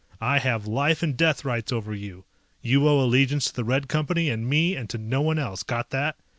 [0.19, 2.25] I have life and death rights over you.
[2.63, 5.61] You owe allegiance to the Red Company and me and to no one else.
[5.61, 6.17] Got that?